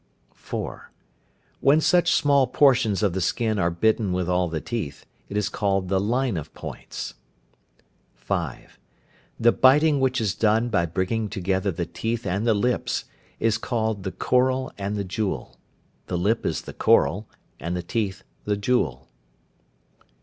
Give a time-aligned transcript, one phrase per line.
[0.33, 0.91] (4).
[1.59, 5.47] When such small portions of the skin are bitten with all the teeth, it is
[5.47, 7.13] called the "line of points."
[8.15, 8.79] (5).
[9.39, 13.05] The biting which is done by bringing together the teeth and the lips,
[13.39, 15.59] is called the "coral and the jewel."
[16.07, 17.29] The lip is the coral,
[17.59, 19.07] and the teeth the jewel.